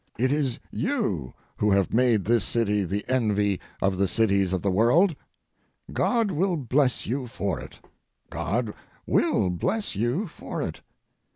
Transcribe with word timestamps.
It 0.17 0.31
is 0.31 0.57
you 0.71 1.35
who 1.57 1.69
have 1.69 1.93
made 1.93 2.25
this 2.25 2.43
city 2.43 2.83
the 2.85 3.05
envy 3.07 3.59
of 3.83 3.97
the 3.97 4.07
cities 4.07 4.51
of 4.51 4.63
the 4.63 4.71
world. 4.71 5.15
God 5.93 6.31
will 6.31 6.57
bless 6.57 7.05
you 7.05 7.27
for 7.27 7.59
it—God 7.59 8.73
will 9.05 9.51
bless 9.51 9.95
you 9.95 10.25
for 10.25 10.59
it. 10.63 10.81